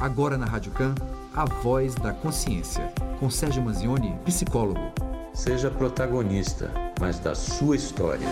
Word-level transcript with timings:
Agora 0.00 0.38
na 0.38 0.46
Rádio 0.46 0.70
Can, 0.70 0.94
a 1.34 1.44
voz 1.44 1.96
da 1.96 2.12
consciência, 2.12 2.84
com 3.18 3.28
Sérgio 3.28 3.60
Manzioni, 3.60 4.14
psicólogo. 4.24 4.92
Seja 5.34 5.72
protagonista, 5.72 6.70
mas 7.00 7.18
da 7.18 7.34
sua 7.34 7.74
história. 7.74 8.28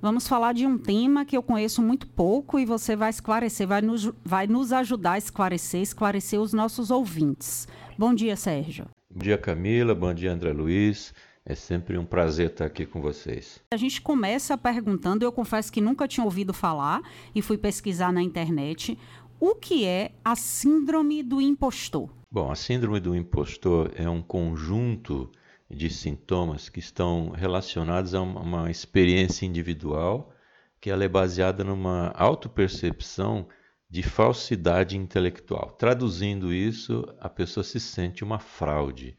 Vamos 0.00 0.28
falar 0.28 0.52
de 0.52 0.64
um 0.64 0.78
tema 0.78 1.24
que 1.24 1.36
eu 1.36 1.42
conheço 1.42 1.82
muito 1.82 2.06
pouco 2.06 2.60
e 2.60 2.64
você 2.64 2.94
vai 2.94 3.10
esclarecer, 3.10 3.66
vai 3.66 3.82
nos, 3.82 4.12
vai 4.24 4.46
nos 4.46 4.72
ajudar 4.72 5.12
a 5.12 5.18
esclarecer, 5.18 5.80
esclarecer 5.80 6.40
os 6.40 6.52
nossos 6.52 6.92
ouvintes. 6.92 7.66
Bom 7.98 8.14
dia, 8.14 8.36
Sérgio. 8.36 8.86
Bom 9.10 9.24
dia, 9.24 9.36
Camila. 9.36 9.92
Bom 9.92 10.14
dia, 10.14 10.32
André 10.32 10.52
Luiz. 10.52 11.12
É 11.48 11.54
sempre 11.54 11.96
um 11.96 12.04
prazer 12.04 12.50
estar 12.50 12.64
aqui 12.64 12.84
com 12.84 13.00
vocês. 13.00 13.60
A 13.72 13.76
gente 13.76 14.02
começa 14.02 14.58
perguntando, 14.58 15.24
eu 15.24 15.30
confesso 15.30 15.72
que 15.72 15.80
nunca 15.80 16.08
tinha 16.08 16.24
ouvido 16.24 16.52
falar 16.52 17.00
e 17.32 17.40
fui 17.40 17.56
pesquisar 17.56 18.12
na 18.12 18.20
internet, 18.20 18.98
o 19.38 19.54
que 19.54 19.84
é 19.84 20.10
a 20.24 20.34
síndrome 20.34 21.22
do 21.22 21.40
impostor? 21.40 22.10
Bom, 22.28 22.50
a 22.50 22.56
síndrome 22.56 22.98
do 22.98 23.14
impostor 23.14 23.92
é 23.94 24.10
um 24.10 24.20
conjunto 24.20 25.30
de 25.70 25.88
sintomas 25.88 26.68
que 26.68 26.80
estão 26.80 27.30
relacionados 27.30 28.12
a 28.12 28.22
uma 28.22 28.68
experiência 28.68 29.46
individual 29.46 30.32
que 30.80 30.90
ela 30.90 31.04
é 31.04 31.08
baseada 31.08 31.62
numa 31.62 32.08
autopercepção 32.16 33.46
de 33.88 34.02
falsidade 34.02 34.96
intelectual. 34.96 35.70
Traduzindo 35.78 36.52
isso, 36.52 37.04
a 37.20 37.28
pessoa 37.28 37.62
se 37.62 37.78
sente 37.78 38.24
uma 38.24 38.40
fraude. 38.40 39.16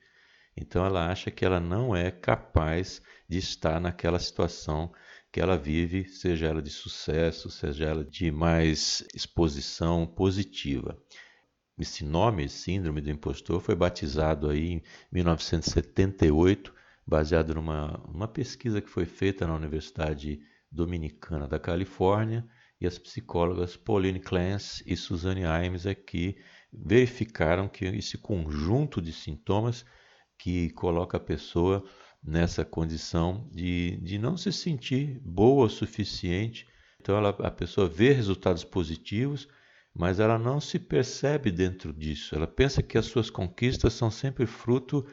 Então 0.57 0.83
ela 0.85 1.11
acha 1.11 1.29
que 1.29 1.45
ela 1.45 1.59
não 1.59 1.95
é 1.95 2.09
capaz 2.09 3.01
de 3.29 3.37
estar 3.37 3.79
naquela 3.79 4.17
situação 4.17 4.91
que 5.31 5.39
ela 5.39 5.57
vive, 5.57 6.05
seja 6.09 6.47
ela 6.47 6.61
de 6.61 6.71
sucesso, 6.71 7.49
seja 7.49 7.85
ela 7.85 8.03
de 8.03 8.31
mais 8.31 9.05
exposição 9.13 10.07
positiva. 10.07 10.97
Esse 11.77 12.03
nome, 12.03 12.49
síndrome 12.49 13.01
do 13.01 13.11
impostor, 13.11 13.61
foi 13.61 13.75
batizado 13.75 14.49
aí 14.49 14.73
em 14.73 14.81
1978, 15.11 16.73
baseado 17.05 17.53
numa 17.53 18.01
uma 18.07 18.27
pesquisa 18.27 18.81
que 18.81 18.89
foi 18.89 19.05
feita 19.05 19.45
na 19.45 19.55
Universidade 19.55 20.39
Dominicana 20.71 21.47
da 21.47 21.59
Califórnia, 21.59 22.43
e 22.81 22.87
as 22.87 22.97
psicólogas 22.97 23.75
Pauline 23.75 24.19
Clance 24.19 24.83
e 24.87 24.95
Suzanne 24.95 25.41
Imes 25.43 25.85
aqui 25.85 26.37
verificaram 26.71 27.67
que 27.67 27.85
esse 27.85 28.17
conjunto 28.17 29.01
de 29.01 29.11
sintomas 29.11 29.85
que 30.37 30.69
coloca 30.71 31.17
a 31.17 31.19
pessoa 31.19 31.83
nessa 32.23 32.65
condição 32.65 33.49
de, 33.51 33.97
de 34.01 34.17
não 34.17 34.35
se 34.35 34.51
sentir 34.51 35.19
boa 35.23 35.65
o 35.65 35.69
suficiente. 35.69 36.67
Então 36.99 37.15
ela, 37.17 37.29
a 37.29 37.51
pessoa 37.51 37.87
vê 37.87 38.11
resultados 38.11 38.63
positivos, 38.63 39.47
mas 39.93 40.19
ela 40.19 40.37
não 40.37 40.59
se 40.59 40.77
percebe 40.77 41.51
dentro 41.51 41.93
disso. 41.93 42.35
Ela 42.35 42.47
pensa 42.47 42.83
que 42.83 42.97
as 42.97 43.05
suas 43.05 43.29
conquistas 43.29 43.93
são 43.93 44.11
sempre 44.11 44.45
fruto 44.45 45.05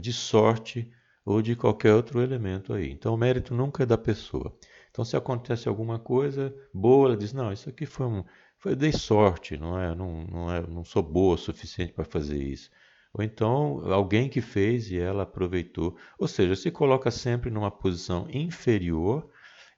de 0.00 0.12
sorte 0.12 0.90
ou 1.24 1.40
de 1.40 1.54
qualquer 1.54 1.94
outro 1.94 2.20
elemento 2.20 2.72
aí. 2.72 2.90
Então 2.90 3.14
o 3.14 3.18
mérito 3.18 3.54
nunca 3.54 3.82
é 3.82 3.86
da 3.86 3.98
pessoa. 3.98 4.56
Então 4.90 5.04
se 5.04 5.16
acontece 5.16 5.68
alguma 5.68 5.98
coisa 5.98 6.54
boa, 6.72 7.08
ela 7.08 7.16
diz: 7.16 7.32
"Não, 7.32 7.52
isso 7.52 7.68
aqui 7.68 7.86
foi 7.86 8.06
um 8.06 8.24
foi 8.58 8.76
dei 8.76 8.92
sorte, 8.92 9.56
não 9.56 9.78
é, 9.78 9.94
não, 9.94 10.24
não 10.24 10.52
é, 10.52 10.66
não 10.66 10.84
sou 10.84 11.02
boa 11.02 11.34
o 11.34 11.38
suficiente 11.38 11.92
para 11.92 12.04
fazer 12.04 12.42
isso". 12.42 12.70
Ou 13.14 13.22
então 13.22 13.92
alguém 13.92 14.28
que 14.28 14.40
fez 14.40 14.90
e 14.90 14.98
ela 14.98 15.24
aproveitou. 15.24 15.96
Ou 16.18 16.26
seja, 16.26 16.56
se 16.56 16.70
coloca 16.70 17.10
sempre 17.10 17.50
numa 17.50 17.70
posição 17.70 18.26
inferior 18.30 19.28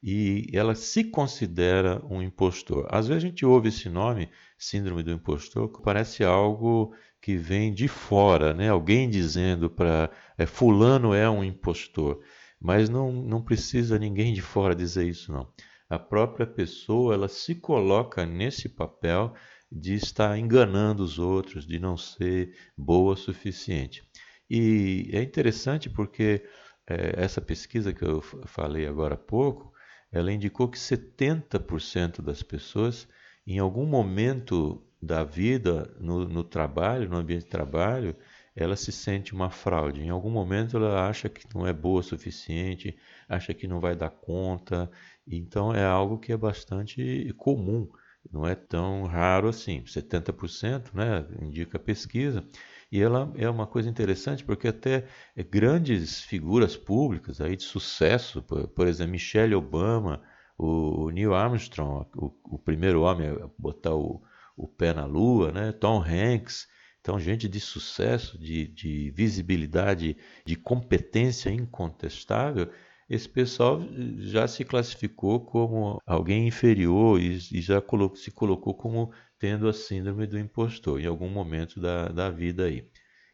e 0.03 0.51
ela 0.53 0.75
se 0.75 1.03
considera 1.05 2.05
um 2.09 2.21
impostor. 2.23 2.87
Às 2.91 3.09
vezes 3.09 3.25
a 3.25 3.27
gente 3.27 3.45
ouve 3.47 3.71
esse 3.71 3.89
nome, 3.89 4.29
síndrome 4.59 5.03
do 5.03 5.11
impostor, 5.11 5.73
que 5.73 5.83
parece 5.83 6.23
algo 6.23 6.95
que 7.21 7.37
vem 7.37 7.73
de 7.73 7.89
fora, 7.89 8.53
né? 8.53 8.69
Alguém 8.69 9.09
dizendo 9.09 9.71
para 9.71 10.11
é, 10.37 10.45
fulano 10.45 11.15
é 11.15 11.29
um 11.29 11.43
impostor, 11.43 12.21
mas 12.61 12.91
não, 12.91 13.11
não 13.11 13.43
precisa 13.43 13.99
ninguém 13.99 14.35
de 14.35 14.43
fora 14.43 14.75
dizer 14.75 15.09
isso 15.09 15.33
não. 15.33 15.51
A 15.89 15.99
própria 15.99 16.47
pessoa 16.47 17.15
ela 17.15 17.29
se 17.29 17.55
coloca 17.55 18.27
nesse 18.27 18.69
papel 18.69 19.33
de 19.75 19.95
estar 19.95 20.39
enganando 20.39 21.03
os 21.03 21.19
outros, 21.19 21.67
de 21.67 21.81
não 21.81 21.97
ser 21.97 22.55
boa 22.79 23.15
o 23.15 23.17
suficiente. 23.17 24.05
E 24.49 25.11
é 25.13 25.21
interessante 25.21 25.91
porque 25.91 26.45
é, 26.89 27.15
essa 27.17 27.41
pesquisa 27.41 27.93
que 27.93 28.05
eu 28.05 28.23
falei 28.23 28.87
agora 28.87 29.15
há 29.15 29.19
pouco, 29.19 29.73
ela 30.13 30.33
indicou 30.33 30.69
que 30.69 30.79
70% 30.79 32.23
das 32.23 32.41
pessoas, 32.41 33.09
em 33.45 33.59
algum 33.59 33.85
momento 33.85 34.81
da 35.03 35.25
vida, 35.25 35.93
no, 35.99 36.29
no, 36.29 36.45
trabalho, 36.45 37.11
no 37.11 37.17
ambiente 37.17 37.45
de 37.45 37.51
trabalho, 37.51 38.17
ela 38.55 38.77
se 38.77 38.93
sente 38.93 39.35
uma 39.35 39.51
fraude. 39.51 40.03
Em 40.03 40.09
algum 40.11 40.31
momento 40.31 40.77
ela 40.77 41.09
acha 41.09 41.29
que 41.29 41.45
não 41.53 41.67
é 41.67 41.73
boa 41.73 41.99
o 41.99 42.05
suficiente, 42.05 42.97
acha 43.29 43.53
que 43.53 43.67
não 43.67 43.81
vai 43.81 43.97
dar 43.97 44.11
conta. 44.11 44.89
Então 45.27 45.75
é 45.75 45.85
algo 45.85 46.17
que 46.17 46.33
é 46.33 46.37
bastante 46.37 47.35
comum 47.37 47.89
não 48.33 48.47
é 48.47 48.55
tão 48.55 49.05
raro 49.05 49.49
assim, 49.49 49.83
70%, 49.83 50.95
né, 50.95 51.27
indica 51.41 51.77
a 51.77 51.81
pesquisa. 51.81 52.45
E 52.91 53.01
ela 53.01 53.33
é 53.37 53.49
uma 53.49 53.67
coisa 53.67 53.89
interessante 53.89 54.45
porque 54.45 54.69
até 54.69 55.07
grandes 55.51 56.21
figuras 56.21 56.77
públicas 56.77 57.41
aí 57.41 57.57
de 57.57 57.65
sucesso, 57.65 58.43
por, 58.43 58.87
exemplo, 58.87 59.13
Michelle 59.13 59.55
Obama, 59.55 60.23
o 60.57 61.11
Neil 61.11 61.35
Armstrong, 61.35 62.07
o, 62.17 62.33
o 62.45 62.59
primeiro 62.59 63.03
homem 63.03 63.29
a 63.29 63.49
botar 63.59 63.95
o, 63.95 64.23
o, 64.57 64.69
pé 64.69 64.95
na 64.95 65.07
Lua, 65.07 65.51
né, 65.51 65.73
Tom 65.73 66.03
Hanks, 66.03 66.69
então 67.01 67.19
gente 67.19 67.49
de 67.49 67.61
sucesso, 67.61 68.39
de, 68.39 68.69
de 68.69 69.11
visibilidade, 69.11 70.17
de 70.47 70.57
competência 70.57 71.51
incontestável, 71.51 72.71
esse 73.09 73.29
pessoal 73.29 73.81
já 74.19 74.49
se 74.49 74.65
classificou 74.65 75.41
como 75.41 76.01
alguém 76.07 76.47
inferior 76.47 77.21
e, 77.21 77.39
e 77.53 77.61
já 77.61 77.81
colocou, 77.81 78.17
se 78.17 78.31
colocou 78.31 78.75
como 78.75 79.13
tendo 79.39 79.69
a 79.69 79.73
síndrome 79.73 80.27
do 80.27 80.39
impostor 80.39 81.01
em 81.01 81.07
algum 81.07 81.29
momento 81.29 81.81
da, 81.81 82.09
da 82.09 82.31
vida 82.31 82.65
aí. 82.65 82.89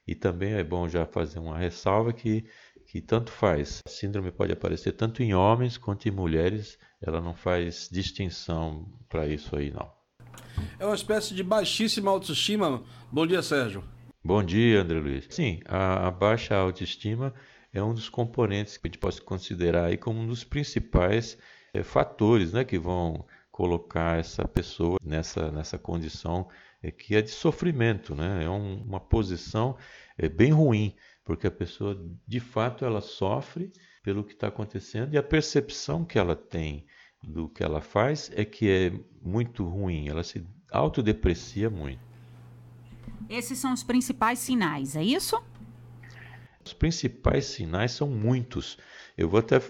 E 0.06 0.14
também 0.14 0.54
é 0.54 0.64
bom 0.64 0.88
já 0.88 1.06
fazer 1.06 1.38
uma 1.38 1.56
ressalva 1.56 2.12
que, 2.12 2.44
que 2.86 3.00
tanto 3.00 3.30
faz. 3.30 3.80
A 3.86 3.91
síndrome 3.91 4.32
pode 4.32 4.53
aparecer 4.53 4.92
tanto 4.92 5.22
em 5.22 5.34
homens 5.34 5.76
quanto 5.76 6.09
em 6.09 6.10
mulheres, 6.10 6.76
ela 7.00 7.20
não 7.20 7.34
faz 7.34 7.88
distinção 7.91 8.92
para 9.09 9.28
isso 9.28 9.54
aí 9.54 9.70
não. 9.70 9.88
É 10.78 10.84
uma 10.84 10.94
espécie 10.94 11.34
de 11.34 11.44
baixíssima 11.44 12.10
autoestima. 12.10 12.82
Bom 13.12 13.26
dia, 13.26 13.42
Sérgio. 13.42 13.84
Bom 14.22 14.42
dia, 14.42 14.82
André 14.82 14.98
Luiz. 14.98 15.26
Sim, 15.30 15.60
a, 15.64 16.09
a 16.09 16.10
baixa 16.10 16.54
autoestima 16.54 17.32
é 17.72 17.82
um 17.82 17.94
dos 17.94 18.08
componentes 18.08 18.76
que 18.76 18.86
a 18.86 18.88
gente 18.88 18.98
pode 18.98 19.20
considerar 19.22 19.86
aí 19.86 19.97
como 19.97 20.20
um 20.20 20.26
dos 20.26 20.44
principais 20.44 21.38
é, 21.72 21.82
fatores 21.82 22.53
né, 22.53 22.64
que 22.64 22.78
vão 22.78 23.25
colocar 23.50 24.19
essa 24.19 24.47
pessoa 24.48 24.98
nessa, 25.04 25.50
nessa 25.50 25.78
condição 25.78 26.48
é, 26.82 26.91
que 26.91 27.14
é 27.14 27.22
de 27.22 27.30
sofrimento. 27.30 28.14
Né? 28.14 28.44
É 28.44 28.50
um, 28.50 28.82
uma 28.82 29.00
posição 29.00 29.76
é, 30.16 30.28
bem 30.28 30.50
ruim, 30.50 30.94
porque 31.25 31.47
a 31.47 31.50
pessoa 31.50 32.00
de 32.26 32.41
fato 32.41 32.84
ela 32.84 33.00
sofre 33.00 33.72
pelo 34.03 34.25
que 34.25 34.32
está 34.32 34.48
acontecendo 34.48 35.14
e 35.14 35.19
a 35.19 35.22
percepção 35.22 36.04
que 36.04 36.19
ela 36.19 36.34
tem 36.34 36.86
do 37.22 37.48
que 37.48 37.62
ela 37.62 37.82
faz 37.82 38.30
é 38.34 38.44
que 38.44 38.69
é 38.69 38.92
muito 39.22 39.64
ruim, 39.64 40.09
ela 40.09 40.22
se 40.22 40.44
autodeprecia 40.72 41.69
muito. 41.69 42.00
Esses 43.28 43.59
são 43.59 43.72
os 43.72 43.82
principais 43.82 44.38
sinais, 44.38 44.97
é 44.97 45.04
isso? 45.04 45.41
Os 46.65 46.72
principais 46.72 47.47
sinais 47.47 47.93
são 47.93 48.09
muitos. 48.09 48.78
Eu 49.16 49.28
vou 49.28 49.41
até 49.41 49.60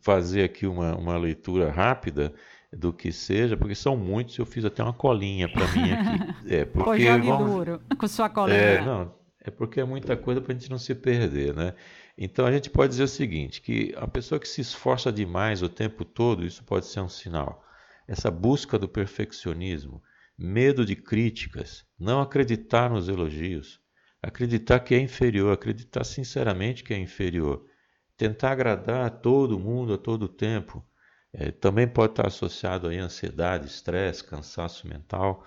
fazer 0.00 0.44
aqui 0.44 0.66
uma, 0.66 0.96
uma 0.96 1.16
leitura 1.16 1.70
rápida 1.70 2.32
do 2.72 2.92
que 2.92 3.12
seja, 3.12 3.56
porque 3.56 3.74
são 3.74 3.96
muitos. 3.96 4.36
Eu 4.38 4.46
fiz 4.46 4.64
até 4.64 4.82
uma 4.82 4.92
colinha 4.92 5.48
para 5.48 5.66
mim 5.72 5.92
aqui. 5.92 6.38
É, 6.50 6.64
porque 6.64 7.04
já 7.04 7.18
vamos... 7.18 7.50
duro 7.50 7.80
com 7.98 8.08
sua 8.08 8.30
colinha. 8.30 8.56
É, 8.56 8.84
não, 8.84 9.12
é 9.40 9.50
porque 9.50 9.80
é 9.80 9.84
muita 9.84 10.16
coisa 10.16 10.40
para 10.40 10.52
a 10.52 10.56
gente 10.56 10.70
não 10.70 10.78
se 10.78 10.94
perder, 10.94 11.54
né? 11.54 11.74
Então 12.16 12.46
a 12.46 12.52
gente 12.52 12.70
pode 12.70 12.90
dizer 12.90 13.04
o 13.04 13.08
seguinte, 13.08 13.60
que 13.60 13.94
a 13.96 14.08
pessoa 14.08 14.40
que 14.40 14.48
se 14.48 14.60
esforça 14.60 15.12
demais 15.12 15.62
o 15.62 15.68
tempo 15.68 16.04
todo, 16.04 16.44
isso 16.44 16.64
pode 16.64 16.86
ser 16.86 17.00
um 17.00 17.08
sinal. 17.08 17.64
Essa 18.06 18.30
busca 18.30 18.78
do 18.78 18.88
perfeccionismo, 18.88 20.02
medo 20.36 20.84
de 20.84 20.96
críticas, 20.96 21.84
não 21.98 22.20
acreditar 22.20 22.90
nos 22.90 23.08
elogios, 23.08 23.80
acreditar 24.22 24.80
que 24.80 24.94
é 24.94 25.00
inferior, 25.00 25.52
acreditar 25.52 26.04
sinceramente 26.04 26.82
que 26.82 26.92
é 26.92 26.98
inferior, 26.98 27.64
tentar 28.16 28.52
agradar 28.52 29.06
a 29.06 29.10
todo 29.10 29.58
mundo 29.58 29.94
a 29.94 29.98
todo 29.98 30.28
tempo, 30.28 30.84
é, 31.32 31.50
também 31.50 31.86
pode 31.86 32.12
estar 32.12 32.26
associado 32.26 32.88
a 32.88 32.90
ansiedade, 32.90 33.66
estresse, 33.66 34.24
cansaço 34.24 34.88
mental 34.88 35.46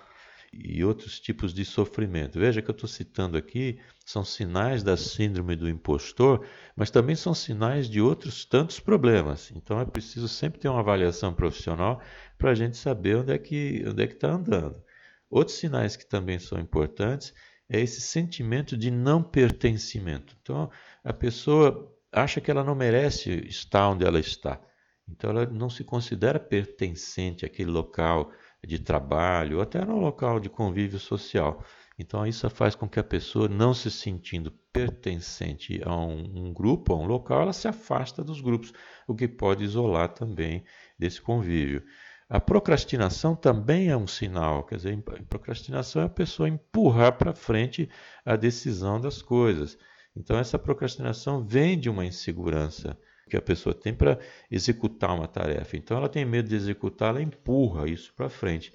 e 0.52 0.84
outros 0.84 1.18
tipos 1.18 1.52
de 1.54 1.64
sofrimento. 1.64 2.38
Veja 2.38 2.60
que 2.60 2.70
eu 2.70 2.74
estou 2.74 2.88
citando 2.88 3.36
aqui 3.36 3.80
são 4.04 4.24
sinais 4.24 4.82
da 4.82 4.96
síndrome 4.96 5.56
do 5.56 5.68
impostor, 5.68 6.46
mas 6.76 6.90
também 6.90 7.16
são 7.16 7.32
sinais 7.34 7.88
de 7.88 8.00
outros 8.00 8.44
tantos 8.44 8.78
problemas. 8.78 9.50
Então 9.56 9.80
é 9.80 9.86
preciso 9.86 10.28
sempre 10.28 10.60
ter 10.60 10.68
uma 10.68 10.80
avaliação 10.80 11.32
profissional 11.32 12.00
para 12.36 12.50
a 12.50 12.54
gente 12.54 12.76
saber 12.76 13.16
onde 13.16 13.32
é 13.32 13.38
que 13.38 13.84
onde 13.86 14.02
é 14.02 14.06
que 14.06 14.14
está 14.14 14.30
andando. 14.32 14.82
Outros 15.30 15.56
sinais 15.56 15.96
que 15.96 16.04
também 16.04 16.38
são 16.38 16.58
importantes 16.58 17.32
é 17.72 17.80
esse 17.80 18.02
sentimento 18.02 18.76
de 18.76 18.90
não 18.90 19.22
pertencimento. 19.22 20.36
Então, 20.42 20.70
a 21.02 21.12
pessoa 21.12 21.90
acha 22.12 22.38
que 22.38 22.50
ela 22.50 22.62
não 22.62 22.74
merece 22.74 23.30
estar 23.48 23.88
onde 23.88 24.04
ela 24.04 24.20
está. 24.20 24.60
Então, 25.08 25.30
ela 25.30 25.46
não 25.46 25.70
se 25.70 25.82
considera 25.82 26.38
pertencente 26.38 27.46
àquele 27.46 27.70
local 27.70 28.30
de 28.62 28.78
trabalho, 28.78 29.56
ou 29.56 29.62
até 29.62 29.82
no 29.84 29.98
local 29.98 30.38
de 30.38 30.50
convívio 30.50 30.98
social. 30.98 31.64
Então, 31.98 32.26
isso 32.26 32.48
faz 32.50 32.74
com 32.74 32.86
que 32.86 33.00
a 33.00 33.04
pessoa, 33.04 33.48
não 33.48 33.72
se 33.72 33.90
sentindo 33.90 34.50
pertencente 34.70 35.80
a 35.84 35.96
um, 35.96 36.48
um, 36.48 36.52
grupo, 36.52 36.92
a 36.92 36.96
um 36.96 37.06
local, 37.06 37.40
ela 37.40 37.52
se 37.54 37.68
afasta 37.68 38.22
dos 38.22 38.42
grupos, 38.42 38.72
o 39.08 39.14
que 39.14 39.26
pode 39.26 39.64
isolar 39.64 40.08
também 40.08 40.62
desse 40.98 41.22
convívio. 41.22 41.82
A 42.28 42.40
procrastinação 42.40 43.36
também 43.36 43.88
é 43.88 43.96
um 43.96 44.06
sinal, 44.06 44.64
quer 44.64 44.76
dizer, 44.76 45.02
procrastinação 45.28 46.02
é 46.02 46.06
a 46.06 46.08
pessoa 46.08 46.48
empurrar 46.48 47.18
para 47.18 47.34
frente 47.34 47.88
a 48.24 48.36
decisão 48.36 49.00
das 49.00 49.20
coisas. 49.20 49.76
Então, 50.16 50.38
essa 50.38 50.58
procrastinação 50.58 51.44
vem 51.44 51.78
de 51.78 51.90
uma 51.90 52.04
insegurança 52.04 52.98
que 53.28 53.36
a 53.36 53.42
pessoa 53.42 53.74
tem 53.74 53.94
para 53.94 54.18
executar 54.50 55.14
uma 55.14 55.26
tarefa. 55.26 55.76
Então, 55.76 55.96
ela 55.96 56.08
tem 56.08 56.24
medo 56.24 56.48
de 56.48 56.54
executar, 56.54 57.10
ela 57.10 57.22
empurra 57.22 57.88
isso 57.88 58.12
para 58.14 58.28
frente. 58.28 58.72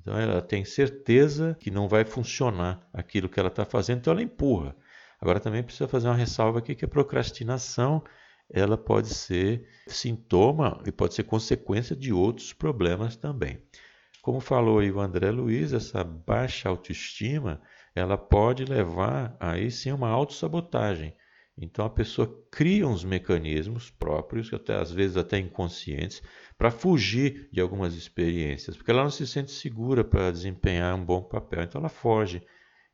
Então, 0.00 0.18
ela 0.18 0.40
tem 0.40 0.64
certeza 0.64 1.56
que 1.60 1.70
não 1.70 1.88
vai 1.88 2.04
funcionar 2.04 2.88
aquilo 2.92 3.28
que 3.28 3.38
ela 3.38 3.48
está 3.48 3.64
fazendo, 3.64 3.98
então 3.98 4.12
ela 4.12 4.22
empurra. 4.22 4.74
Agora, 5.20 5.38
também 5.38 5.62
precisa 5.62 5.86
fazer 5.86 6.08
uma 6.08 6.16
ressalva 6.16 6.58
aqui 6.58 6.74
que 6.74 6.84
a 6.84 6.88
procrastinação 6.88 8.02
ela 8.52 8.76
pode 8.76 9.08
ser 9.08 9.66
sintoma 9.86 10.82
e 10.86 10.92
pode 10.92 11.14
ser 11.14 11.24
consequência 11.24 11.94
de 11.94 12.12
outros 12.12 12.52
problemas 12.52 13.16
também. 13.16 13.62
Como 14.22 14.40
falou 14.40 14.80
aí 14.80 14.90
o 14.90 15.00
André 15.00 15.30
Luiz, 15.30 15.72
essa 15.72 16.04
baixa 16.04 16.68
autoestima, 16.68 17.60
ela 17.94 18.18
pode 18.18 18.64
levar 18.64 19.36
aí 19.40 19.70
sim 19.70 19.92
uma 19.92 20.08
autossabotagem. 20.08 21.14
Então 21.56 21.84
a 21.84 21.90
pessoa 21.90 22.42
cria 22.50 22.86
uns 22.86 23.04
mecanismos 23.04 23.90
próprios, 23.90 24.52
até 24.52 24.74
às 24.76 24.90
vezes 24.90 25.16
até 25.16 25.38
inconscientes, 25.38 26.22
para 26.56 26.70
fugir 26.70 27.48
de 27.52 27.60
algumas 27.60 27.94
experiências, 27.94 28.76
porque 28.76 28.90
ela 28.90 29.02
não 29.02 29.10
se 29.10 29.26
sente 29.26 29.50
segura 29.50 30.02
para 30.02 30.30
desempenhar 30.30 30.94
um 30.94 31.04
bom 31.04 31.22
papel, 31.22 31.62
então 31.62 31.80
ela 31.80 31.88
foge. 31.88 32.42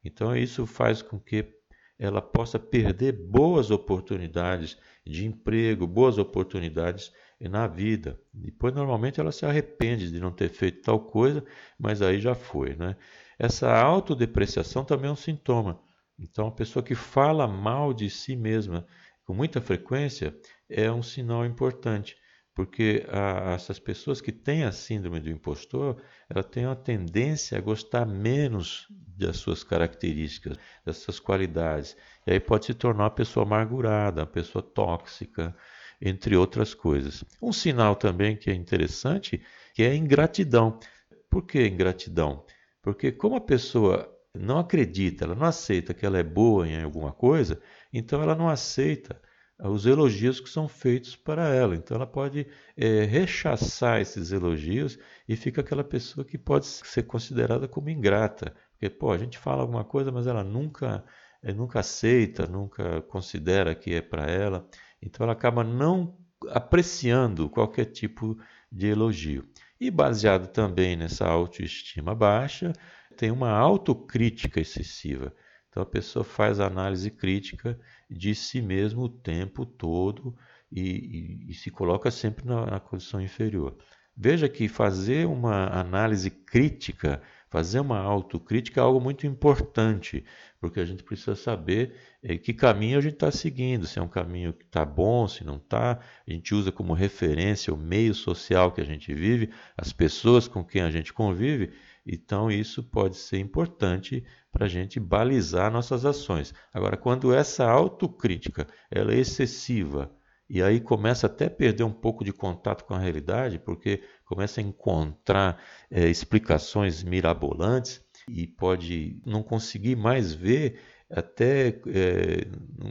Então 0.05 0.37
isso 0.37 0.67
faz 0.67 1.03
com 1.03 1.19
que 1.19 1.56
ela 1.99 2.21
possa 2.21 2.59
perder 2.59 3.13
boas 3.13 3.71
oportunidades 3.71 4.77
de 5.05 5.25
emprego, 5.25 5.87
boas 5.87 6.19
oportunidades 6.19 7.13
na 7.41 7.67
vida. 7.67 8.21
Depois, 8.33 8.75
normalmente, 8.75 9.21
ela 9.21 9.33
se 9.33 9.47
arrepende 9.47 10.11
de 10.11 10.21
não 10.21 10.31
ter 10.31 10.49
feito 10.49 10.83
tal 10.83 11.01
coisa, 11.01 11.45
mas 11.79 12.03
aí 12.03 12.21
já 12.21 12.35
foi. 12.35 12.75
Né? 12.75 12.97
Essa 13.39 13.73
autodepreciação 13.73 14.85
também 14.85 15.09
é 15.09 15.13
um 15.13 15.17
sintoma. 15.17 15.81
Então, 16.19 16.49
a 16.49 16.53
pessoa 16.53 16.83
que 16.83 16.95
fala 16.95 17.47
mal 17.47 17.93
de 17.93 18.09
si 18.11 18.35
mesma 18.37 18.87
com 19.25 19.35
muita 19.35 19.61
frequência 19.61 20.37
é 20.69 20.91
um 20.91 21.03
sinal 21.03 21.45
importante, 21.45 22.17
porque 22.57 23.05
a, 23.11 23.53
essas 23.53 23.79
pessoas 23.79 24.23
que 24.23 24.33
têm 24.33 24.65
a 24.65 24.73
síndrome 24.73 25.21
do 25.21 25.29
impostor, 25.29 26.03
ela 26.27 26.43
tem 26.43 26.65
uma 26.65 26.75
tendência 26.75 27.59
a 27.59 27.61
gostar 27.61 28.07
menos 28.07 28.89
das 28.91 29.37
suas 29.37 29.63
características, 29.63 30.57
das 30.83 30.97
suas 30.97 31.21
qualidades. 31.21 31.95
E 32.27 32.33
aí 32.33 32.41
pode 32.41 32.65
se 32.65 32.73
tornar 32.73 33.05
uma 33.05 33.11
pessoa 33.11 33.45
amargurada, 33.45 34.23
uma 34.23 34.27
pessoa 34.27 34.63
tóxica, 34.63 35.55
entre 36.01 36.35
outras 36.35 36.73
coisas. 36.73 37.23
Um 37.43 37.53
sinal 37.53 37.95
também 37.95 38.35
que 38.35 38.51
é 38.51 38.55
interessante, 38.55 39.43
que 39.75 39.83
é 39.83 39.91
a 39.91 39.95
ingratidão. 39.95 40.81
Por 41.29 41.43
que 41.43 41.67
ingratidão? 41.67 42.43
Porque 42.81 43.13
como 43.13 43.37
a 43.37 43.41
pessoa 43.41 44.11
não 44.35 44.61
acredita, 44.61 45.27
ela 45.27 45.35
não 45.35 45.47
aceita 45.47 45.93
que 45.93 46.07
ela 46.07 46.19
é 46.19 46.23
boa 46.23 46.67
em 46.67 46.83
alguma 46.83 47.13
coisa, 47.13 47.61
então 47.93 48.23
ela 48.23 48.35
não 48.35 48.49
aceita 48.49 49.21
os 49.59 49.87
elogios 49.87 50.39
que 50.41 50.49
são 50.49 50.69
feitos 50.69 51.17
para 51.17 51.49
ela. 51.55 51.75
Então 51.75 51.97
ela 51.97 52.07
pode 52.07 52.47
é, 52.77 53.05
rechaçar 53.05 54.01
esses 54.01 54.33
elogios 54.33 54.99
e 55.29 55.35
fica 55.37 55.61
aquela 55.61 55.85
pessoa 55.85 56.25
que 56.25 56.37
pode 56.37 56.67
ser 56.67 57.05
considerada 57.05 57.67
como 57.67 57.91
ingrata. 57.91 58.55
Porque, 58.73 58.91
pô, 58.91 59.11
a 59.11 59.19
gente 59.19 59.39
fala 59.39 59.63
alguma 59.63 59.85
coisa, 59.85 60.13
mas 60.13 60.27
ela 60.27 60.45
nunca, 60.45 61.05
é, 61.43 61.53
nunca 61.53 61.81
aceita, 61.81 62.47
nunca 62.47 63.01
considera 63.03 63.75
que 63.75 63.95
é 63.95 64.03
para 64.03 64.31
ela. 64.31 64.69
Então 65.01 65.25
ela 65.25 65.33
acaba 65.33 65.65
não 65.65 66.19
apreciando 66.51 67.49
qualquer 67.49 67.87
tipo 67.87 68.39
de 68.71 68.89
elogio. 68.89 69.49
E 69.81 69.91
baseado 69.91 70.49
também 70.49 70.97
nessa 70.97 71.27
autoestima 71.27 72.15
baixa, 72.15 72.73
tem 73.17 73.31
uma 73.31 73.51
autocrítica 73.51 74.61
excessiva. 74.61 75.33
Então 75.77 75.83
a 75.83 75.87
pessoa 75.87 76.25
faz 76.25 76.59
análise 76.59 77.11
crítica 77.11 77.79
de 78.09 78.35
si 78.35 78.63
mesmo 78.63 79.03
o 79.03 79.09
tempo 79.11 79.67
todo 79.67 80.35
e, 80.73 80.81
e, 80.81 81.51
e 81.51 81.55
se 81.55 81.71
coloca 81.71 82.11
sempre 82.11 82.47
na, 82.47 82.65
na 82.65 82.81
condição 82.81 83.21
inferior. 83.21 83.77
Veja 84.17 84.49
que 84.49 84.69
fazer 84.69 85.27
uma 85.27 85.67
análise 85.67 86.31
crítica 86.31 87.21
Fazer 87.49 87.79
uma 87.79 88.01
autocrítica 88.01 88.81
é 88.81 88.83
algo 88.83 89.01
muito 89.01 89.25
importante, 89.25 90.25
porque 90.61 90.81
a 90.81 90.85
gente 90.85 91.05
precisa 91.05 91.37
saber 91.37 91.95
eh, 92.21 92.37
que 92.37 92.53
caminho 92.53 92.99
a 92.99 93.01
gente 93.01 93.15
está 93.15 93.31
seguindo, 93.31 93.87
se 93.87 94.01
é 94.01 94.03
um 94.03 94.09
caminho 94.09 94.53
que 94.53 94.65
está 94.65 94.85
bom, 94.85 95.29
se 95.29 95.45
não 95.45 95.57
está. 95.57 96.01
A 96.27 96.31
gente 96.31 96.53
usa 96.55 96.73
como 96.73 96.93
referência 96.93 97.73
o 97.73 97.77
meio 97.77 98.15
social 98.15 98.73
que 98.73 98.81
a 98.81 98.85
gente 98.85 99.15
vive, 99.15 99.51
as 99.77 99.93
pessoas 99.93 100.49
com 100.49 100.65
quem 100.65 100.83
a 100.83 100.91
gente 100.91 101.13
convive, 101.13 101.73
então 102.07 102.51
isso 102.51 102.83
pode 102.83 103.17
ser 103.17 103.39
importante 103.39 104.25
para 104.53 104.67
a 104.67 104.69
gente 104.69 105.01
balizar 105.01 105.71
nossas 105.71 106.05
ações. 106.05 106.55
Agora, 106.73 106.97
quando 106.97 107.35
essa 107.35 107.65
autocrítica 107.67 108.67
ela 108.91 109.13
é 109.13 109.19
excessiva, 109.19 110.11
e 110.49 110.63
aí 110.63 110.81
começa 110.81 111.27
até 111.27 111.47
a 111.47 111.51
perder 111.51 111.83
um 111.83 111.93
pouco 111.93 112.25
de 112.25 112.33
contato 112.33 112.85
com 112.85 112.95
a 112.95 112.99
realidade, 112.99 113.59
porque 113.59 114.03
começa 114.25 114.61
a 114.61 114.65
encontrar 114.65 115.61
é, 115.91 116.09
explicações 116.09 117.03
mirabolantes 117.03 118.01
e 118.29 118.47
pode 118.47 119.21
não 119.27 119.43
conseguir 119.43 119.97
mais 119.97 120.33
ver, 120.33 120.81
até 121.11 121.81
é, 121.87 122.47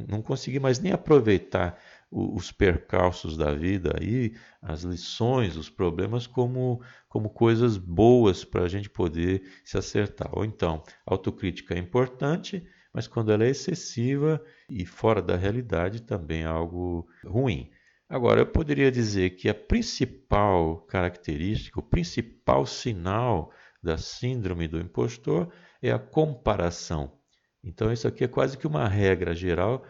não 0.08 0.22
conseguir 0.22 0.60
mais 0.60 0.80
nem 0.80 0.92
aproveitar 0.92 1.80
os 2.16 2.50
percalços 2.50 3.36
da 3.36 3.54
vida 3.54 3.94
aí, 4.00 4.34
as 4.62 4.84
lições, 4.84 5.58
os 5.58 5.70
problemas 5.70 6.26
como, 6.26 6.82
como 7.10 7.30
coisas 7.30 7.78
boas 7.78 8.46
para 8.46 8.64
a 8.64 8.68
gente 8.70 8.90
poder 8.90 9.44
se 9.66 9.78
acertar. 9.78 10.30
Ou 10.32 10.46
então, 10.46 10.82
autocrítica 11.06 11.76
é 11.76 11.78
importante, 11.78 12.66
mas 12.94 13.06
quando 13.06 13.34
ela 13.34 13.44
é 13.44 13.50
excessiva 13.50 14.42
e 14.69 14.86
fora 14.86 15.22
da 15.22 15.36
realidade 15.36 16.02
também 16.04 16.44
é 16.44 16.45
algo 16.45 17.06
ruim. 17.26 17.69
Agora, 18.07 18.40
eu 18.40 18.45
poderia 18.45 18.90
dizer 18.90 19.31
que 19.31 19.50
a 19.50 19.54
principal 19.54 20.78
característica, 20.86 21.80
o 21.80 21.84
principal 21.84 22.66
sinal 22.66 23.52
da 23.84 23.98
síndrome 23.98 24.69
do 24.69 24.80
impostor 24.80 25.52
é 25.81 25.92
a 25.92 26.00
comparação. 26.00 27.12
Então, 27.62 27.92
isso 27.92 28.07
aqui 28.07 28.24
é 28.24 28.28
quase 28.28 28.57
que 28.57 28.68
uma 28.68 28.88
regra 28.88 29.34
geral 29.34 29.84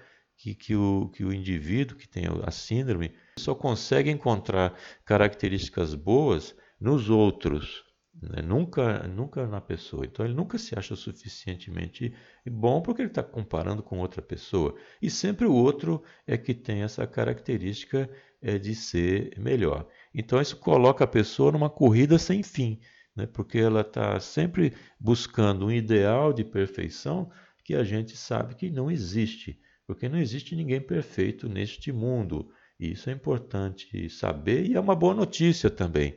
que, 0.45 0.53
que, 0.53 0.75
o, 0.75 1.09
que 1.09 1.25
o 1.25 1.33
indivíduo 1.33 1.97
que 1.97 2.07
tem 2.07 2.25
a 2.43 2.51
síndrome 2.51 3.11
só 3.39 3.55
consegue 3.55 4.11
encontrar 4.11 4.77
características 5.03 5.95
boas 5.95 6.55
nos 6.79 7.09
outros, 7.09 7.83
né? 8.13 8.43
Nunca, 8.43 9.07
nunca 9.07 9.47
na 9.47 9.59
pessoa. 9.59 10.05
Então 10.05 10.23
ele 10.23 10.35
nunca 10.35 10.59
se 10.59 10.77
acha 10.77 10.95
suficientemente 10.95 12.13
bom 12.45 12.79
porque 12.79 13.01
ele 13.01 13.09
está 13.09 13.23
comparando 13.23 13.81
com 13.81 13.97
outra 13.97 14.21
pessoa. 14.21 14.75
E 15.01 15.09
sempre 15.09 15.47
o 15.47 15.53
outro 15.53 16.03
é 16.27 16.37
que 16.37 16.53
tem 16.53 16.83
essa 16.83 17.07
característica 17.07 18.07
é, 18.39 18.59
de 18.59 18.75
ser 18.75 19.33
melhor. 19.39 19.87
Então 20.13 20.39
isso 20.39 20.57
coloca 20.57 21.05
a 21.05 21.07
pessoa 21.07 21.51
numa 21.51 21.71
corrida 21.71 22.19
sem 22.19 22.43
fim, 22.43 22.79
né? 23.15 23.25
porque 23.25 23.57
ela 23.57 23.81
está 23.81 24.19
sempre 24.19 24.73
buscando 24.99 25.65
um 25.65 25.71
ideal 25.71 26.31
de 26.31 26.43
perfeição 26.43 27.31
que 27.63 27.73
a 27.73 27.83
gente 27.83 28.15
sabe 28.15 28.53
que 28.53 28.69
não 28.69 28.91
existe. 28.91 29.59
Porque 29.85 30.09
não 30.09 30.19
existe 30.19 30.55
ninguém 30.55 30.81
perfeito 30.81 31.47
neste 31.47 31.91
mundo. 31.91 32.49
E 32.79 32.91
isso 32.91 33.09
é 33.09 33.13
importante 33.13 34.09
saber 34.09 34.65
e 34.65 34.75
é 34.75 34.79
uma 34.79 34.95
boa 34.95 35.13
notícia 35.13 35.69
também 35.69 36.15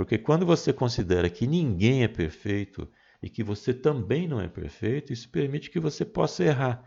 porque 0.00 0.16
quando 0.16 0.46
você 0.46 0.72
considera 0.72 1.28
que 1.28 1.46
ninguém 1.46 2.04
é 2.04 2.08
perfeito 2.08 2.88
e 3.22 3.28
que 3.28 3.42
você 3.42 3.74
também 3.74 4.26
não 4.26 4.40
é 4.40 4.48
perfeito, 4.48 5.12
isso 5.12 5.28
permite 5.28 5.68
que 5.68 5.78
você 5.78 6.06
possa 6.06 6.42
errar. 6.42 6.82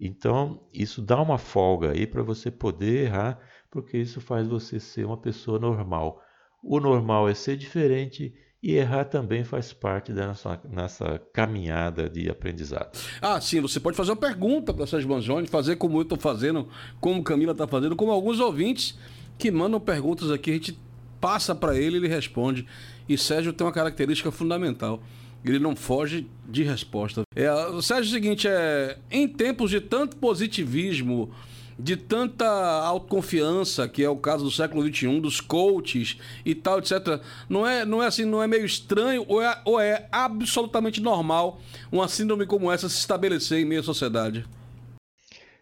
Então, 0.00 0.66
isso 0.72 1.02
dá 1.02 1.20
uma 1.20 1.36
folga 1.36 1.92
aí 1.92 2.06
para 2.06 2.22
você 2.22 2.50
poder 2.50 3.04
errar, 3.04 3.38
porque 3.70 3.98
isso 3.98 4.18
faz 4.18 4.48
você 4.48 4.80
ser 4.80 5.04
uma 5.04 5.18
pessoa 5.18 5.58
normal. 5.58 6.22
O 6.62 6.80
normal 6.80 7.28
é 7.28 7.34
ser 7.34 7.58
diferente 7.58 8.34
e 8.64 8.76
errar 8.76 9.04
também 9.04 9.44
faz 9.44 9.74
parte 9.74 10.10
da 10.10 10.28
nossa, 10.28 10.58
nossa 10.72 11.20
caminhada 11.34 12.08
de 12.08 12.30
aprendizado. 12.30 12.98
Ah, 13.20 13.38
sim, 13.38 13.60
você 13.60 13.78
pode 13.78 13.94
fazer 13.94 14.12
uma 14.12 14.16
pergunta 14.16 14.72
para 14.72 14.86
Sérgio 14.86 15.06
Banzoni, 15.06 15.46
fazer 15.46 15.76
como 15.76 15.98
eu 15.98 16.02
estou 16.02 16.18
fazendo, 16.18 16.66
como 16.98 17.22
Camila 17.22 17.52
está 17.52 17.68
fazendo, 17.68 17.94
como 17.94 18.10
alguns 18.10 18.40
ouvintes 18.40 18.98
que 19.36 19.50
mandam 19.50 19.78
perguntas 19.78 20.30
aqui, 20.30 20.50
a 20.50 20.54
gente 20.54 20.78
passa 21.20 21.54
para 21.54 21.76
ele, 21.76 21.98
ele 21.98 22.08
responde. 22.08 22.66
E 23.06 23.18
Sérgio 23.18 23.52
tem 23.52 23.66
uma 23.66 23.72
característica 23.72 24.32
fundamental. 24.32 25.02
Ele 25.44 25.58
não 25.58 25.76
foge 25.76 26.26
de 26.48 26.62
resposta. 26.62 27.20
É, 27.36 27.46
Sérgio, 27.82 28.06
é 28.06 28.08
o 28.08 28.12
seguinte, 28.14 28.48
é, 28.48 28.96
em 29.10 29.28
tempos 29.28 29.70
de 29.70 29.78
tanto 29.78 30.16
positivismo, 30.16 31.30
de 31.78 31.96
tanta 31.96 32.46
autoconfiança, 32.46 33.88
que 33.88 34.02
é 34.02 34.08
o 34.08 34.16
caso 34.16 34.44
do 34.44 34.50
século 34.50 34.86
XXI, 34.86 35.20
dos 35.20 35.40
coaches 35.40 36.18
e 36.44 36.54
tal, 36.54 36.78
etc. 36.78 37.20
Não 37.48 37.66
é, 37.66 37.84
não 37.84 38.02
é 38.02 38.06
assim, 38.06 38.24
não 38.24 38.42
é 38.42 38.46
meio 38.46 38.64
estranho 38.64 39.24
ou 39.28 39.42
é, 39.42 39.60
ou 39.64 39.80
é 39.80 40.08
absolutamente 40.10 41.00
normal 41.00 41.60
uma 41.90 42.08
síndrome 42.08 42.46
como 42.46 42.70
essa 42.70 42.88
se 42.88 42.98
estabelecer 42.98 43.58
em 43.58 43.64
meio 43.64 43.80
à 43.80 43.84
sociedade? 43.84 44.46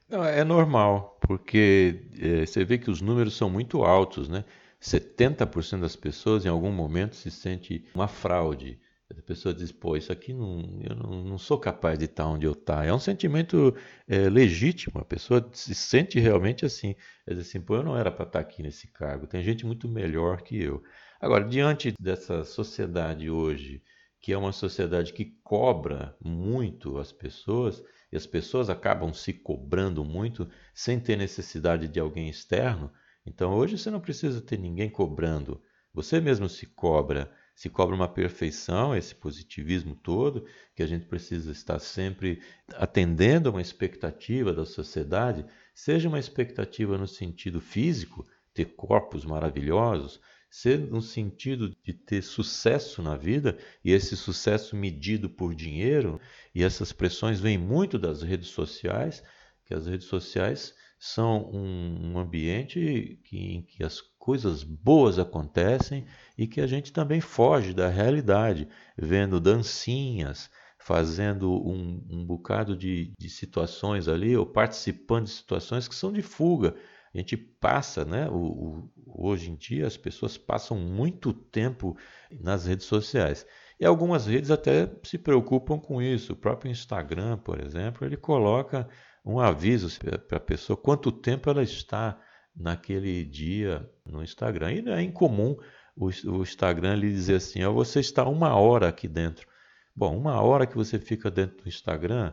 Não, 0.09 0.23
é 0.23 0.45
normal, 0.45 1.17
porque 1.21 2.03
é, 2.21 2.45
você 2.45 2.65
vê 2.65 2.77
que 2.77 2.91
os 2.91 3.01
números 3.01 3.35
são 3.35 3.49
muito 3.49 3.83
altos, 3.83 4.29
né? 4.29 4.45
70% 4.83 5.81
das 5.81 5.97
pessoas 5.97 6.45
em 6.45 6.49
algum 6.49 6.73
momento 6.73 7.15
se 7.15 7.31
sente 7.31 7.85
uma 7.95 8.09
fraude. 8.09 8.79
A 9.19 9.23
pessoa 9.23 9.55
diz, 9.55 9.71
pô, 9.73 9.97
isso 9.97 10.13
aqui 10.13 10.33
não, 10.33 10.81
eu 10.83 10.95
não, 10.95 11.25
não 11.25 11.39
sou 11.39 11.59
capaz 11.59 11.99
de 11.99 12.07
estar 12.07 12.27
onde 12.27 12.47
eu 12.47 12.53
estou. 12.53 12.77
É 12.83 12.93
um 12.93 12.99
sentimento 12.99 13.75
é, 14.09 14.29
legítimo, 14.29 15.01
a 15.01 15.05
pessoa 15.05 15.49
se 15.53 15.75
sente 15.75 16.19
realmente 16.19 16.65
assim. 16.65 16.95
É 17.27 17.35
assim, 17.35 17.61
pô, 17.61 17.77
eu 17.77 17.83
não 17.83 17.97
era 17.97 18.11
para 18.11 18.27
estar 18.27 18.41
aqui 18.41 18.63
nesse 18.63 18.89
cargo, 18.89 19.27
tem 19.27 19.43
gente 19.43 19.67
muito 19.67 19.89
melhor 19.89 20.43
que 20.43 20.61
eu. 20.61 20.83
Agora, 21.21 21.45
diante 21.45 21.95
dessa 22.01 22.45
sociedade 22.45 23.31
hoje, 23.31 23.83
que 24.21 24.33
é 24.33 24.39
uma 24.39 24.53
sociedade 24.53 25.13
que 25.13 25.37
cobra 25.43 26.17
muito 26.25 26.99
as 26.99 27.13
pessoas, 27.13 27.83
e 28.11 28.17
as 28.17 28.27
pessoas 28.27 28.69
acabam 28.71 29.13
se 29.13 29.33
cobrando 29.33 30.05
muito 30.05 30.49
sem 30.75 31.01
ter 31.01 31.17
necessidade 31.17 31.89
de 31.89 31.99
alguém 31.99 32.29
externo, 32.29 32.93
então 33.27 33.55
hoje 33.55 33.79
você 33.79 33.91
não 33.91 34.01
precisa 34.01 34.41
ter 34.41 34.59
ninguém 34.59 34.91
cobrando, 34.91 35.61
você 35.95 36.21
mesmo 36.21 36.49
se 36.49 36.67
cobra 36.67 37.33
se 37.55 37.69
cobra 37.69 37.95
uma 37.95 38.09
perfeição, 38.09 38.95
esse 38.95 39.15
positivismo 39.15 39.95
todo, 39.95 40.47
que 40.75 40.83
a 40.83 40.87
gente 40.87 41.07
precisa 41.07 41.53
estar 41.53 41.79
sempre 41.79 42.41
atendendo 42.75 43.49
a 43.49 43.53
uma 43.53 43.63
expectativa 43.63 44.53
da 44.53 44.65
sociedade, 44.65 45.45
seja 45.75 46.09
uma 46.09 46.19
expectativa 46.19 46.97
no 46.99 47.07
sentido 47.07 47.61
físico, 47.61 48.27
ter 48.55 48.67
corpos 48.77 49.25
maravilhosos, 49.25 50.21
seja 50.51 50.85
no 50.85 51.01
sentido 51.01 51.75
de 51.83 51.95
ter 51.95 52.23
sucesso 52.23 53.03
na 53.03 53.17
vida, 53.17 53.57
e 53.85 53.93
esse 53.93 54.17
sucesso 54.17 54.77
medido 54.77 55.31
por 55.31 55.55
dinheiro, 55.55 56.21
e 56.55 56.63
essas 56.63 56.93
pressões 56.93 57.41
vêm 57.41 57.57
muito 57.57 57.99
das 57.99 58.23
redes 58.23 58.49
sociais, 58.49 59.23
que 59.65 59.73
as 59.73 59.87
redes 59.87 60.07
sociais 60.07 60.75
são 60.99 61.51
um, 61.51 62.19
ambiente 62.19 63.19
que, 63.25 63.37
em 63.37 63.63
que 63.63 63.83
as 63.83 64.01
coisas 64.23 64.63
boas 64.63 65.19
acontecem 65.19 66.07
e 66.39 66.47
que 66.47 66.61
a 66.61 66.67
gente 66.69 66.93
também 66.93 67.21
foge 67.21 67.75
da 67.75 67.89
realidade, 67.89 68.69
vendo 68.97 69.41
dancinhas, 69.41 70.49
fazendo 70.79 71.51
um, 71.51 72.07
um 72.09 72.25
bocado 72.25 72.77
de, 72.77 73.13
de, 73.19 73.29
situações 73.29 74.07
ali, 74.07 74.37
ou 74.37 74.47
participando 74.47 75.25
de 75.25 75.33
situações 75.33 75.89
que 75.89 75.95
são 75.97 76.13
de 76.13 76.23
fuga. 76.23 76.77
A 77.13 77.19
gente 77.19 77.37
passa, 77.37 78.05
né? 78.05 78.29
O, 78.31 78.37
o, 78.37 78.91
hoje 79.07 79.51
em 79.51 79.57
dia 79.57 79.89
as 79.89 79.97
pessoas 79.97 80.39
passam 80.39 80.79
muito 80.79 81.33
tempo 81.33 81.97
nas 82.41 82.67
redes 82.67 82.87
sociais. 82.87 83.45
E 83.81 83.85
algumas 83.85 84.27
redes 84.27 84.53
até 84.53 84.89
se 85.03 85.19
preocupam 85.19 85.81
com 85.81 86.01
isso. 86.01 86.35
O 86.35 86.37
próprio 86.37 86.71
Instagram, 86.71 87.39
por 87.39 87.61
exemplo, 87.61 88.07
ele 88.07 88.17
coloca 88.17 88.89
um 89.25 89.41
aviso 89.41 89.89
para 90.29 90.37
a 90.37 90.41
pessoa 90.41 90.77
quanto 90.77 91.11
tempo 91.11 91.51
ela 91.51 91.65
está 91.65 92.17
naquele 92.55 93.25
dia 93.25 93.89
no 94.05 94.23
Instagram. 94.23 94.73
E 94.73 94.83
não 94.83 94.93
é 94.93 95.03
incomum 95.03 95.57
o, 95.97 96.07
o 96.07 96.43
Instagram 96.43 96.97
lhe 96.97 97.11
dizer 97.11 97.37
assim: 97.37 97.63
ó, 97.65 97.73
você 97.73 98.01
está 98.01 98.25
uma 98.29 98.55
hora 98.55 98.89
aqui 98.89 99.09
dentro. 99.09 99.47
Bom, 99.95 100.17
uma 100.17 100.41
hora 100.41 100.67
que 100.67 100.77
você 100.77 100.99
fica 100.99 101.31
dentro 101.31 101.63
do 101.63 101.69
Instagram 101.69 102.33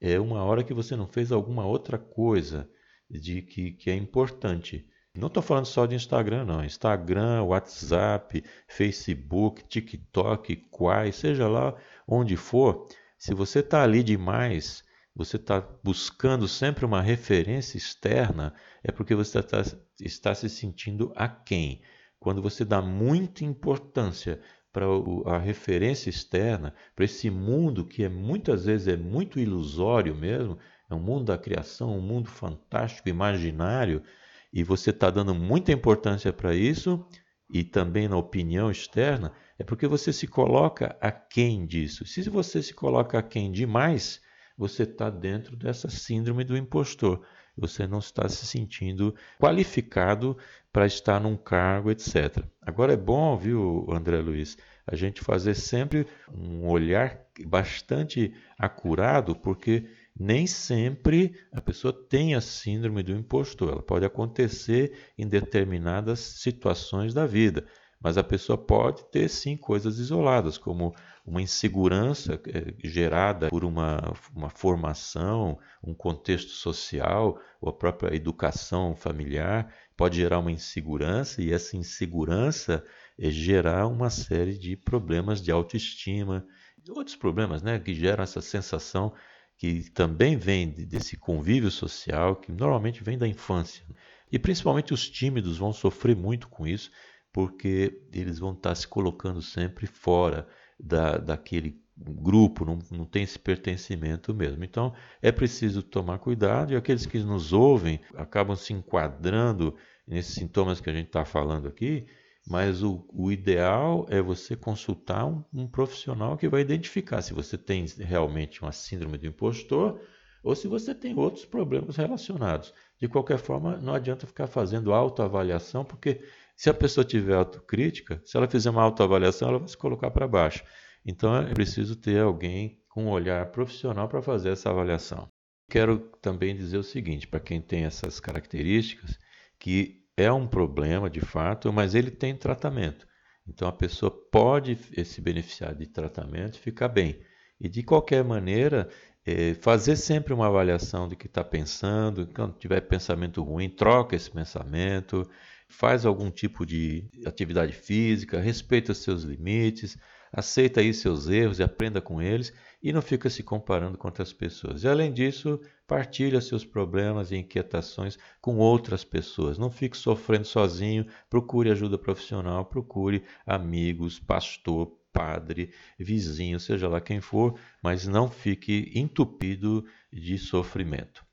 é 0.00 0.20
uma 0.20 0.44
hora 0.44 0.62
que 0.62 0.74
você 0.74 0.94
não 0.94 1.06
fez 1.06 1.32
alguma 1.32 1.66
outra 1.66 1.98
coisa 1.98 2.68
de 3.10 3.42
que, 3.42 3.72
que 3.72 3.90
é 3.90 3.94
importante. 3.94 4.86
Não 5.14 5.28
estou 5.28 5.42
falando 5.42 5.66
só 5.66 5.86
de 5.86 5.96
Instagram, 5.96 6.44
não. 6.44 6.64
Instagram, 6.64 7.42
WhatsApp, 7.42 8.44
Facebook, 8.68 9.64
TikTok, 9.66 10.54
Quai, 10.70 11.10
seja 11.10 11.48
lá 11.48 11.74
onde 12.06 12.36
for. 12.36 12.86
Se 13.16 13.34
você 13.34 13.60
está 13.60 13.82
ali 13.82 14.02
demais, 14.02 14.84
você 15.18 15.34
está 15.36 15.60
buscando 15.82 16.46
sempre 16.46 16.84
uma 16.84 17.02
referência 17.02 17.76
externa, 17.76 18.54
é 18.84 18.92
porque 18.92 19.16
você 19.16 19.40
está, 19.40 19.64
está 20.00 20.32
se 20.32 20.48
sentindo 20.48 21.12
aquém. 21.16 21.82
Quando 22.20 22.40
você 22.40 22.64
dá 22.64 22.80
muita 22.80 23.44
importância 23.44 24.40
para 24.72 24.86
a 25.26 25.36
referência 25.36 26.08
externa, 26.08 26.72
para 26.94 27.04
esse 27.04 27.30
mundo 27.30 27.84
que 27.84 28.04
é 28.04 28.08
muitas 28.08 28.66
vezes 28.66 28.86
é 28.86 28.96
muito 28.96 29.40
ilusório 29.40 30.14
mesmo, 30.14 30.56
é 30.88 30.94
um 30.94 31.00
mundo 31.00 31.24
da 31.24 31.36
criação, 31.36 31.98
um 31.98 32.00
mundo 32.00 32.28
fantástico, 32.28 33.08
imaginário, 33.08 34.04
e 34.52 34.62
você 34.62 34.90
está 34.90 35.10
dando 35.10 35.34
muita 35.34 35.72
importância 35.72 36.32
para 36.32 36.54
isso, 36.54 37.04
e 37.50 37.64
também 37.64 38.06
na 38.06 38.16
opinião 38.16 38.70
externa, 38.70 39.32
é 39.58 39.64
porque 39.64 39.88
você 39.88 40.12
se 40.12 40.28
coloca 40.28 40.96
aquém 41.00 41.66
disso. 41.66 42.06
Se 42.06 42.30
você 42.30 42.62
se 42.62 42.72
coloca 42.72 43.18
aquém 43.18 43.50
demais, 43.50 44.20
você 44.58 44.82
está 44.82 45.08
dentro 45.08 45.56
dessa 45.56 45.88
síndrome 45.88 46.42
do 46.42 46.56
impostor. 46.56 47.24
Você 47.56 47.86
não 47.86 48.00
está 48.00 48.28
se 48.28 48.44
sentindo 48.44 49.14
qualificado 49.38 50.36
para 50.72 50.86
estar 50.86 51.20
num 51.20 51.36
cargo, 51.36 51.90
etc. 51.90 52.44
Agora 52.60 52.92
é 52.92 52.96
bom, 52.96 53.36
viu, 53.36 53.86
André 53.90 54.18
Luiz, 54.18 54.58
a 54.86 54.96
gente 54.96 55.22
fazer 55.22 55.54
sempre 55.54 56.06
um 56.32 56.68
olhar 56.68 57.20
bastante 57.46 58.34
acurado, 58.58 59.34
porque 59.34 59.88
nem 60.18 60.46
sempre 60.46 61.34
a 61.52 61.60
pessoa 61.60 61.92
tem 61.92 62.34
a 62.34 62.40
síndrome 62.40 63.02
do 63.02 63.12
impostor. 63.12 63.72
Ela 63.72 63.82
pode 63.82 64.04
acontecer 64.04 64.92
em 65.16 65.26
determinadas 65.26 66.18
situações 66.18 67.14
da 67.14 67.26
vida. 67.26 67.64
Mas 68.00 68.16
a 68.16 68.22
pessoa 68.22 68.56
pode 68.56 69.04
ter 69.10 69.28
sim 69.28 69.56
coisas 69.56 69.98
isoladas, 69.98 70.56
como 70.56 70.94
uma 71.26 71.42
insegurança 71.42 72.40
é, 72.46 72.74
gerada 72.88 73.48
por 73.48 73.64
uma, 73.64 74.14
uma 74.34 74.48
formação, 74.48 75.58
um 75.82 75.92
contexto 75.92 76.50
social, 76.50 77.38
ou 77.60 77.68
a 77.70 77.72
própria 77.72 78.14
educação 78.14 78.94
familiar, 78.94 79.72
pode 79.96 80.16
gerar 80.16 80.38
uma 80.38 80.52
insegurança, 80.52 81.42
e 81.42 81.52
essa 81.52 81.76
insegurança 81.76 82.84
é 83.18 83.30
gerar 83.30 83.86
uma 83.88 84.10
série 84.10 84.56
de 84.56 84.76
problemas 84.76 85.42
de 85.42 85.50
autoestima, 85.50 86.46
outros 86.88 87.16
problemas 87.16 87.62
né, 87.62 87.78
que 87.78 87.94
geram 87.94 88.22
essa 88.22 88.40
sensação 88.40 89.12
que 89.56 89.90
também 89.90 90.36
vem 90.36 90.70
desse 90.70 91.16
convívio 91.16 91.70
social, 91.70 92.36
que 92.36 92.52
normalmente 92.52 93.02
vem 93.02 93.18
da 93.18 93.26
infância. 93.26 93.84
E 94.30 94.38
principalmente 94.38 94.94
os 94.94 95.08
tímidos 95.10 95.58
vão 95.58 95.72
sofrer 95.72 96.14
muito 96.14 96.48
com 96.48 96.64
isso, 96.64 96.92
porque 97.32 98.02
eles 98.12 98.38
vão 98.38 98.52
estar 98.52 98.74
se 98.74 98.86
colocando 98.86 99.40
sempre 99.42 99.86
fora 99.86 100.46
da, 100.78 101.18
daquele 101.18 101.80
grupo, 101.96 102.64
não, 102.64 102.78
não 102.90 103.04
tem 103.04 103.24
esse 103.24 103.38
pertencimento 103.38 104.32
mesmo. 104.34 104.64
Então 104.64 104.94
é 105.20 105.32
preciso 105.32 105.82
tomar 105.82 106.18
cuidado 106.18 106.72
e 106.72 106.76
aqueles 106.76 107.06
que 107.06 107.18
nos 107.18 107.52
ouvem 107.52 108.00
acabam 108.14 108.56
se 108.56 108.72
enquadrando 108.72 109.74
nesses 110.06 110.34
sintomas 110.34 110.80
que 110.80 110.88
a 110.88 110.92
gente 110.92 111.08
está 111.08 111.24
falando 111.24 111.68
aqui, 111.68 112.06
mas 112.46 112.82
o, 112.82 113.06
o, 113.12 113.30
ideal 113.30 114.06
é 114.08 114.22
você 114.22 114.56
consultar 114.56 115.26
um, 115.26 115.44
um, 115.52 115.66
profissional 115.66 116.36
que 116.36 116.48
vai 116.48 116.62
identificar 116.62 117.20
se 117.20 117.34
você 117.34 117.58
tem 117.58 117.84
realmente 117.98 118.62
uma 118.62 118.72
síndrome 118.72 119.18
do 119.18 119.26
impostor 119.26 120.00
ou 120.42 120.54
se 120.54 120.66
você 120.66 120.94
tem 120.94 121.18
outros 121.18 121.44
problemas 121.44 121.96
relacionados. 121.96 122.72
De 122.98 123.06
qualquer 123.06 123.38
forma, 123.38 123.76
não 123.76 123.92
adianta 123.92 124.26
ficar 124.26 124.46
fazendo 124.46 124.94
autoavaliação, 124.94 125.84
porque 125.84 126.22
se 126.58 126.68
a 126.68 126.74
pessoa 126.74 127.04
tiver 127.04 127.36
autocrítica, 127.36 128.20
se 128.24 128.36
ela 128.36 128.48
fizer 128.48 128.68
uma 128.68 128.82
autoavaliação, 128.82 129.48
ela 129.48 129.60
vai 129.60 129.68
se 129.68 129.76
colocar 129.76 130.10
para 130.10 130.26
baixo. 130.26 130.64
Então 131.06 131.36
é 131.36 131.54
preciso 131.54 131.94
ter 131.94 132.20
alguém 132.20 132.82
com 132.88 133.04
um 133.04 133.10
olhar 133.10 133.46
profissional 133.52 134.08
para 134.08 134.20
fazer 134.20 134.48
essa 134.48 134.68
avaliação. 134.68 135.28
Quero 135.70 136.00
também 136.20 136.56
dizer 136.56 136.76
o 136.76 136.82
seguinte, 136.82 137.28
para 137.28 137.38
quem 137.38 137.60
tem 137.60 137.84
essas 137.84 138.18
características, 138.18 139.16
que 139.56 140.02
é 140.16 140.32
um 140.32 140.48
problema 140.48 141.08
de 141.08 141.20
fato, 141.20 141.72
mas 141.72 141.94
ele 141.94 142.10
tem 142.10 142.34
tratamento. 142.34 143.06
Então 143.46 143.68
a 143.68 143.72
pessoa 143.72 144.10
pode 144.10 144.76
se 145.04 145.20
beneficiar 145.20 145.76
de 145.76 145.86
tratamento 145.86 146.56
e 146.56 146.60
ficar 146.60 146.88
bem. 146.88 147.20
E 147.60 147.68
de 147.68 147.84
qualquer 147.84 148.24
maneira, 148.24 148.88
é, 149.24 149.54
fazer 149.54 149.94
sempre 149.94 150.34
uma 150.34 150.48
avaliação 150.48 151.06
do 151.06 151.14
que 151.14 151.26
está 151.26 151.44
pensando. 151.44 152.26
Quando 152.34 152.58
tiver 152.58 152.80
pensamento 152.80 153.44
ruim, 153.44 153.68
troca 153.68 154.16
esse 154.16 154.28
pensamento 154.28 155.24
faz 155.68 156.06
algum 156.06 156.30
tipo 156.30 156.64
de 156.64 157.08
atividade 157.26 157.72
física, 157.72 158.40
respeita 158.40 158.94
seus 158.94 159.22
limites, 159.22 159.98
aceita 160.32 160.80
aí 160.80 160.92
seus 160.92 161.28
erros 161.28 161.58
e 161.58 161.62
aprenda 161.62 162.00
com 162.00 162.20
eles 162.20 162.52
e 162.82 162.92
não 162.92 163.02
fica 163.02 163.28
se 163.28 163.42
comparando 163.42 163.98
com 163.98 164.08
outras 164.08 164.32
pessoas. 164.32 164.82
E 164.82 164.88
além 164.88 165.12
disso, 165.12 165.60
partilha 165.86 166.40
seus 166.40 166.64
problemas 166.64 167.30
e 167.30 167.36
inquietações 167.36 168.18
com 168.40 168.56
outras 168.56 169.04
pessoas. 169.04 169.58
Não 169.58 169.70
fique 169.70 169.96
sofrendo 169.96 170.46
sozinho, 170.46 171.06
procure 171.28 171.70
ajuda 171.70 171.98
profissional, 171.98 172.64
procure 172.64 173.24
amigos, 173.46 174.18
pastor, 174.18 174.98
padre, 175.12 175.72
vizinho, 175.98 176.60
seja 176.60 176.88
lá 176.88 177.00
quem 177.00 177.20
for, 177.20 177.58
mas 177.82 178.06
não 178.06 178.30
fique 178.30 178.90
entupido 178.94 179.84
de 180.12 180.38
sofrimento. 180.38 181.27